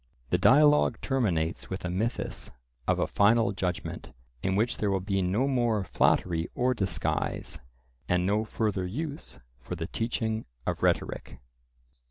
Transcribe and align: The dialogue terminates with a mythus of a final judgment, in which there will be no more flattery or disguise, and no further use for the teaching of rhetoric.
The 0.31 0.39
dialogue 0.39 0.99
terminates 0.99 1.69
with 1.69 1.85
a 1.85 1.89
mythus 1.91 2.49
of 2.87 2.97
a 2.97 3.05
final 3.05 3.51
judgment, 3.51 4.13
in 4.41 4.55
which 4.55 4.77
there 4.77 4.89
will 4.89 4.99
be 4.99 5.21
no 5.21 5.47
more 5.47 5.83
flattery 5.83 6.49
or 6.55 6.73
disguise, 6.73 7.59
and 8.09 8.25
no 8.25 8.43
further 8.43 8.87
use 8.87 9.39
for 9.59 9.75
the 9.75 9.85
teaching 9.85 10.45
of 10.65 10.81
rhetoric. 10.81 11.37